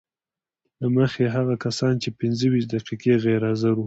له 0.79 0.87
مخې 0.95 1.21
یې 1.25 1.33
هغه 1.35 1.55
کسان 1.65 1.93
چې 2.03 2.09
پنځه 2.19 2.45
ویشت 2.51 2.69
دقیقې 2.75 3.13
غیر 3.25 3.41
حاضر 3.49 3.71
وو 3.73 3.79